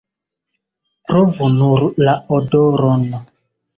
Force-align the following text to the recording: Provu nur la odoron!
Provu 1.11 1.49
nur 1.57 1.85
la 2.07 2.17
odoron! 2.39 3.07